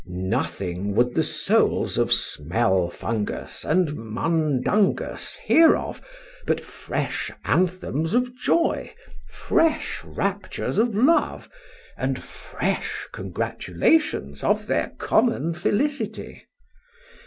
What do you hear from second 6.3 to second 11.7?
but fresh anthems of joy, fresh raptures of love,